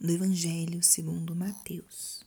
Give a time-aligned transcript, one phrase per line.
[0.00, 2.22] do Evangelho segundo Mateus.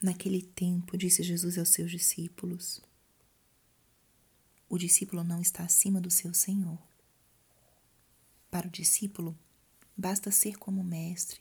[0.00, 2.80] Naquele tempo, disse Jesus aos seus discípulos:
[4.68, 6.78] O discípulo não está acima do seu Senhor.
[8.48, 9.36] Para o discípulo,
[9.96, 11.40] basta ser como mestre,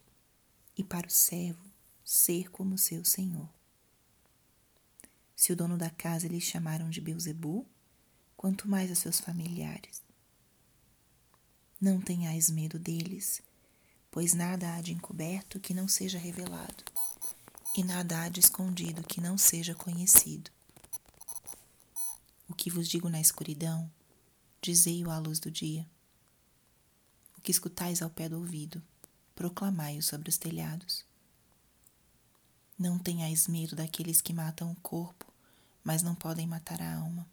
[0.75, 1.63] e para o servo,
[2.03, 3.47] ser como seu Senhor.
[5.35, 7.63] Se o dono da casa lhe chamaram de Beuzebu,
[8.35, 10.01] quanto mais a seus familiares.
[11.79, 13.43] Não tenhais medo deles,
[14.11, 16.83] pois nada há de encoberto que não seja revelado,
[17.75, 20.49] e nada há de escondido que não seja conhecido.
[22.49, 23.91] O que vos digo na escuridão,
[24.61, 25.87] dizei-o à luz do dia.
[27.37, 28.81] O que escutais ao pé do ouvido,
[29.35, 31.05] proclamai-o sobre os telhados.
[32.77, 35.31] Não tenhais medo daqueles que matam o corpo,
[35.83, 37.27] mas não podem matar a alma.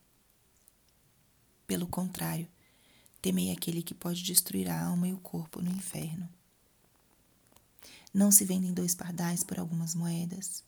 [1.67, 2.49] Pelo contrário,
[3.23, 6.29] temei aquele que pode destruir a alma e o corpo no inferno.
[8.15, 10.63] Não se vendem dois pardais por algumas moedas.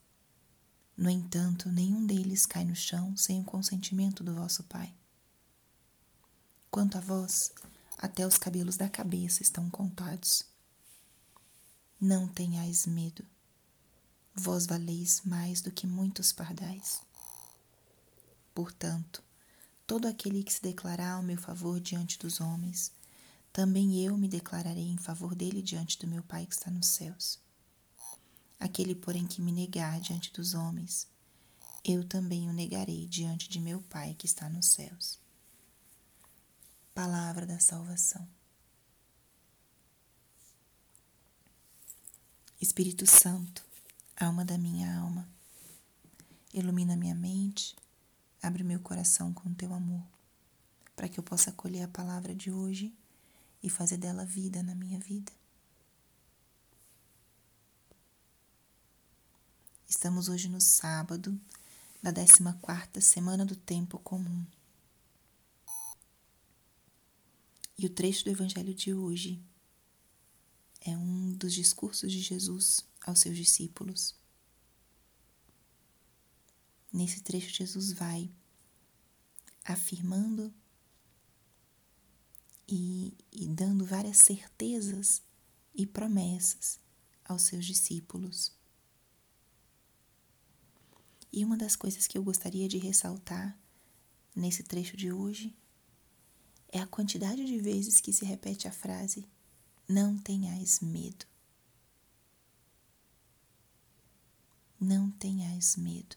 [0.96, 4.92] No entanto, nenhum deles cai no chão sem o consentimento do vosso Pai.
[6.68, 7.52] Quanto a vós,
[7.96, 10.44] até os cabelos da cabeça estão contados.
[12.00, 13.24] Não tenhais medo.
[14.34, 17.00] Vós valeis mais do que muitos pardais.
[18.52, 19.22] Portanto,
[19.86, 22.90] todo aquele que se declarar ao meu favor diante dos homens,
[23.56, 27.40] também eu me declararei em favor dele diante do meu Pai que está nos céus.
[28.60, 31.08] Aquele, porém, que me negar diante dos homens,
[31.82, 35.18] eu também o negarei diante de meu Pai que está nos céus.
[36.94, 38.28] Palavra da salvação.
[42.60, 43.64] Espírito Santo,
[44.20, 45.26] alma da minha alma,
[46.52, 47.74] ilumina minha mente,
[48.42, 50.06] abre meu coração com teu amor,
[50.94, 52.94] para que eu possa acolher a palavra de hoje
[53.66, 55.32] e fazer dela vida na minha vida.
[59.88, 61.36] Estamos hoje no sábado
[62.00, 64.46] da 14 semana do tempo comum.
[67.76, 69.42] E o trecho do evangelho de hoje
[70.80, 74.14] é um dos discursos de Jesus aos seus discípulos.
[76.92, 78.30] Nesse trecho, Jesus vai
[79.64, 80.54] afirmando
[82.68, 85.22] e, e dando várias certezas
[85.74, 86.80] e promessas
[87.24, 88.52] aos seus discípulos.
[91.32, 93.56] E uma das coisas que eu gostaria de ressaltar
[94.34, 95.54] nesse trecho de hoje
[96.68, 99.26] é a quantidade de vezes que se repete a frase:
[99.88, 101.26] Não tenhais medo.
[104.80, 106.16] Não tenhais medo.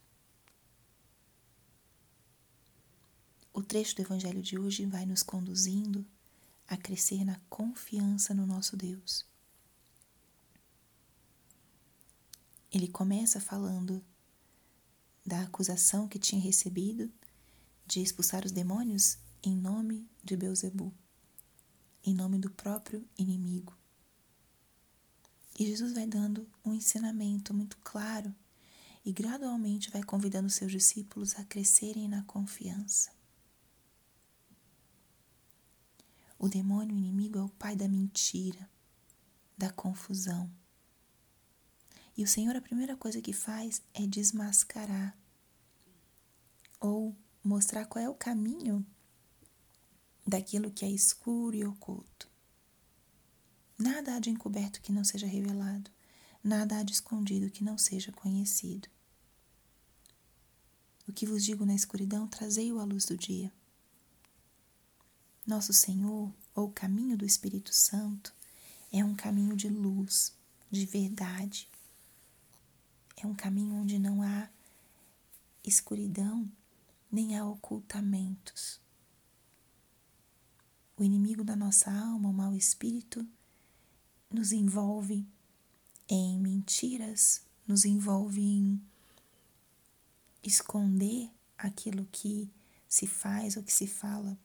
[3.54, 6.06] O trecho do Evangelho de hoje vai nos conduzindo
[6.70, 9.26] a crescer na confiança no nosso Deus.
[12.72, 14.06] Ele começa falando
[15.26, 17.12] da acusação que tinha recebido
[17.88, 20.94] de expulsar os demônios em nome de Beuzebu,
[22.04, 23.76] em nome do próprio inimigo.
[25.58, 28.34] E Jesus vai dando um ensinamento muito claro
[29.04, 33.10] e gradualmente vai convidando seus discípulos a crescerem na confiança.
[36.40, 38.70] O demônio inimigo é o pai da mentira,
[39.58, 40.50] da confusão.
[42.16, 45.18] E o Senhor, a primeira coisa que faz é desmascarar
[46.80, 47.14] ou
[47.44, 48.86] mostrar qual é o caminho
[50.26, 52.30] daquilo que é escuro e oculto.
[53.78, 55.92] Nada há de encoberto que não seja revelado,
[56.42, 58.88] nada há de escondido que não seja conhecido.
[61.06, 63.52] O que vos digo na escuridão, trazei-o à luz do dia.
[65.50, 68.32] Nosso Senhor, ou caminho do Espírito Santo,
[68.94, 70.32] é um caminho de luz,
[70.70, 71.68] de verdade.
[73.18, 74.48] É um caminho onde não há
[75.64, 76.48] escuridão,
[77.12, 78.80] nem há ocultamentos.
[80.96, 83.28] O inimigo da nossa alma, o mau espírito,
[84.30, 85.26] nos envolve
[86.08, 88.80] em mentiras, nos envolve em
[90.44, 92.48] esconder aquilo que
[92.88, 94.38] se faz ou que se fala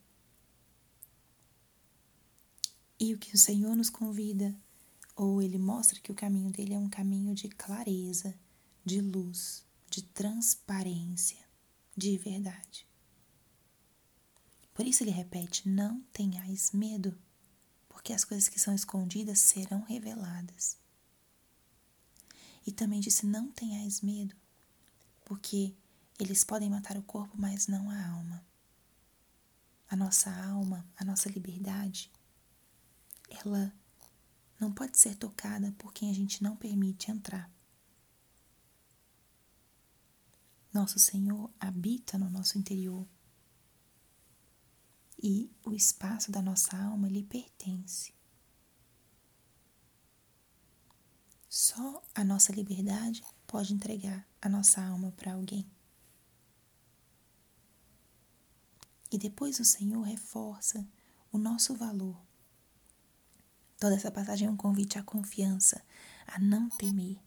[2.98, 4.54] e o que o Senhor nos convida,
[5.16, 8.34] ou Ele mostra que o caminho dele é um caminho de clareza,
[8.84, 11.44] de luz, de transparência,
[11.96, 12.86] de verdade.
[14.72, 17.16] Por isso ele repete: não tenhais medo,
[17.88, 20.76] porque as coisas que são escondidas serão reveladas.
[22.66, 24.34] E também disse: não tenhais medo,
[25.24, 25.74] porque
[26.18, 28.44] eles podem matar o corpo, mas não a alma.
[29.88, 32.10] A nossa alma, a nossa liberdade
[33.28, 33.72] ela
[34.58, 37.50] não pode ser tocada por quem a gente não permite entrar.
[40.72, 43.06] Nosso Senhor habita no nosso interior
[45.22, 48.12] e o espaço da nossa alma lhe pertence.
[51.48, 55.70] Só a nossa liberdade pode entregar a nossa alma para alguém.
[59.12, 60.84] E depois o Senhor reforça
[61.30, 62.20] o nosso valor.
[63.78, 65.82] Toda essa passagem é um convite à confiança,
[66.26, 67.18] a não temer.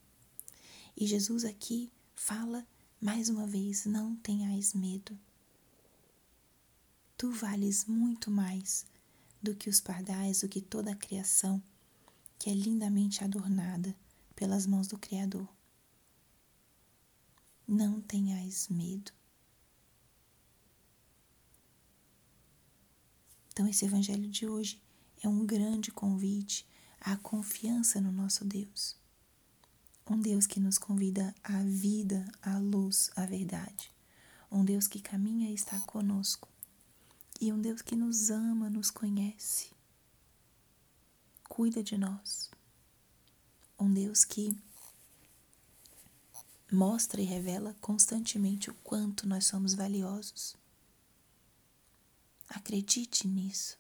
[0.96, 2.66] E Jesus aqui fala
[3.00, 5.18] mais uma vez: não tenhais medo.
[7.18, 8.86] Tu vales muito mais
[9.42, 11.62] do que os pardais, do que toda a criação
[12.40, 13.96] que é lindamente adornada
[14.36, 15.48] pelas mãos do Criador.
[17.68, 19.12] Não tenhais medo.
[23.52, 24.80] Então, esse Evangelho de hoje
[25.28, 26.66] é um grande convite
[27.02, 28.96] à confiança no nosso Deus.
[30.10, 33.92] Um Deus que nos convida à vida, à luz, à verdade.
[34.50, 36.48] Um Deus que caminha e está conosco.
[37.42, 39.70] E um Deus que nos ama, nos conhece,
[41.48, 42.50] cuida de nós
[43.80, 44.58] um Deus que
[46.72, 50.56] mostra e revela constantemente o quanto nós somos valiosos.
[52.50, 53.78] Acredite nisso.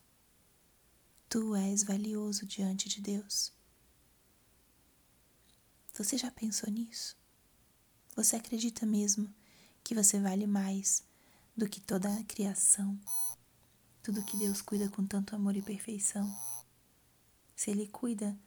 [1.29, 3.51] Tu és valioso diante de Deus.
[5.93, 7.17] Você já pensou nisso?
[8.15, 9.33] Você acredita mesmo
[9.83, 11.03] que você vale mais
[11.55, 12.97] do que toda a criação?
[14.01, 16.33] Tudo que Deus cuida com tanto amor e perfeição?
[17.57, 18.39] Se Ele cuida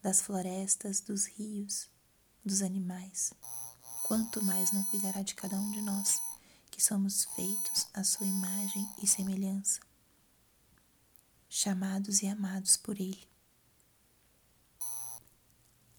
[0.00, 1.90] das florestas, dos rios,
[2.42, 3.34] dos animais.
[4.04, 6.18] Quanto mais não cuidará de cada um de nós,
[6.70, 9.80] que somos feitos à sua imagem e semelhança,
[11.52, 13.28] chamados e amados por Ele.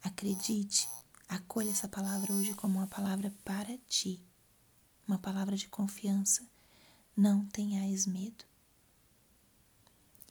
[0.01, 0.88] Acredite,
[1.27, 4.25] acolha essa palavra hoje como uma palavra para ti,
[5.06, 6.50] uma palavra de confiança.
[7.15, 8.45] Não tenhais medo.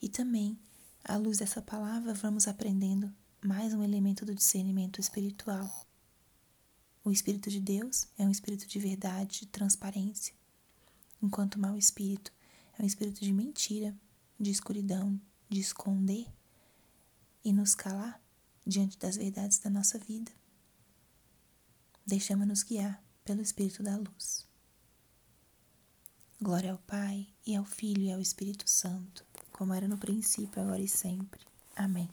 [0.00, 0.58] E também,
[1.05, 3.14] à luz dessa palavra, vamos aprendendo
[3.44, 5.87] mais um elemento do discernimento espiritual.
[7.05, 10.34] O Espírito de Deus é um espírito de verdade, de transparência,
[11.23, 12.32] enquanto o mau espírito
[12.78, 13.94] é um espírito de mentira,
[14.40, 16.26] de escuridão, de esconder
[17.44, 18.20] e nos calar
[18.66, 20.32] diante das verdades da nossa vida.
[22.06, 24.48] Deixamos-nos guiar pelo Espírito da luz.
[26.40, 30.81] Glória ao Pai, e ao Filho e ao Espírito Santo, como era no princípio, agora
[30.81, 31.44] e sempre.
[31.76, 32.08] Amém.